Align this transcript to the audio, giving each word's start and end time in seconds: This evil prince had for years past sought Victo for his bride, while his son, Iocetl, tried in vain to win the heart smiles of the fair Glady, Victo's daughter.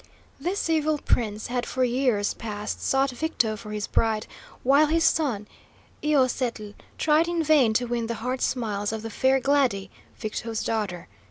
This 0.39 0.67
evil 0.67 0.97
prince 0.97 1.45
had 1.45 1.63
for 1.67 1.83
years 1.83 2.33
past 2.33 2.81
sought 2.83 3.11
Victo 3.11 3.55
for 3.55 3.69
his 3.69 3.85
bride, 3.85 4.25
while 4.63 4.87
his 4.87 5.03
son, 5.03 5.45
Iocetl, 6.03 6.73
tried 6.97 7.27
in 7.27 7.43
vain 7.43 7.73
to 7.75 7.85
win 7.85 8.07
the 8.07 8.15
heart 8.15 8.41
smiles 8.41 8.91
of 8.91 9.03
the 9.03 9.11
fair 9.11 9.39
Glady, 9.39 9.91
Victo's 10.17 10.63
daughter. 10.63 11.07